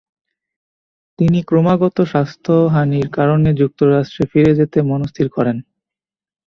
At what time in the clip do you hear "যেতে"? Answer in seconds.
4.55-4.77